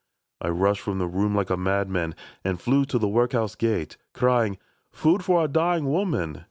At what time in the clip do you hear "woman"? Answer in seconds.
5.91-6.39